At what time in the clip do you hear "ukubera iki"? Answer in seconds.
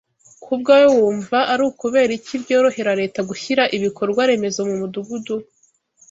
1.69-2.35